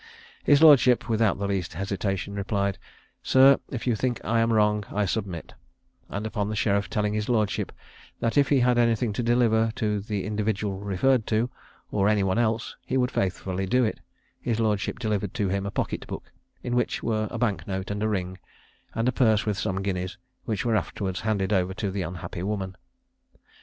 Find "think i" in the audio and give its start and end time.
3.95-4.39